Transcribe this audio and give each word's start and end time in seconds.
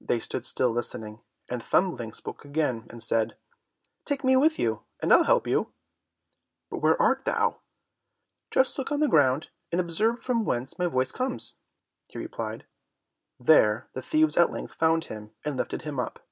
They 0.00 0.20
stood 0.20 0.46
still 0.46 0.70
listening, 0.70 1.20
and 1.50 1.60
Thumbling 1.60 2.12
spoke 2.12 2.44
again, 2.44 2.86
and 2.90 3.02
said, 3.02 3.36
"Take 4.04 4.22
me 4.22 4.36
with 4.36 4.56
you, 4.56 4.84
and 5.02 5.12
I'll 5.12 5.24
help 5.24 5.48
you." 5.48 5.72
"But 6.70 6.78
where 6.78 7.02
art 7.02 7.24
thou?" 7.24 7.58
"Just 8.52 8.78
look 8.78 8.92
on 8.92 9.00
the 9.00 9.08
ground, 9.08 9.50
and 9.72 9.80
observe 9.80 10.22
from 10.22 10.44
whence 10.44 10.78
my 10.78 10.86
voice 10.86 11.10
comes," 11.10 11.56
he 12.06 12.18
replied. 12.18 12.66
There 13.40 13.88
the 13.94 14.00
thieves 14.00 14.36
at 14.36 14.52
length 14.52 14.74
found 14.76 15.06
him, 15.06 15.32
and 15.44 15.56
lifted 15.56 15.82
him 15.82 15.98
up. 15.98 16.24